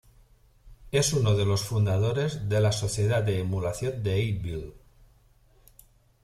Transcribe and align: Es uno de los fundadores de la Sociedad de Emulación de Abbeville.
Es 0.91 1.13
uno 1.13 1.35
de 1.35 1.45
los 1.45 1.61
fundadores 1.63 2.49
de 2.49 2.59
la 2.59 2.71
Sociedad 2.71 3.21
de 3.21 3.37
Emulación 3.37 4.01
de 4.01 4.13
Abbeville. 4.13 4.73